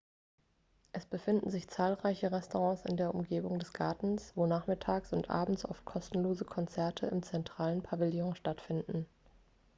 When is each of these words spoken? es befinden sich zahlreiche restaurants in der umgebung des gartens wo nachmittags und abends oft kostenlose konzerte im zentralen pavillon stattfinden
es 0.93 1.05
befinden 1.05 1.51
sich 1.51 1.67
zahlreiche 1.69 2.31
restaurants 2.31 2.85
in 2.85 2.97
der 2.97 3.13
umgebung 3.13 3.59
des 3.59 3.71
gartens 3.71 4.31
wo 4.33 4.47
nachmittags 4.47 5.13
und 5.13 5.29
abends 5.29 5.63
oft 5.63 5.85
kostenlose 5.85 6.43
konzerte 6.43 7.05
im 7.05 7.21
zentralen 7.21 7.83
pavillon 7.83 8.35
stattfinden 8.35 9.05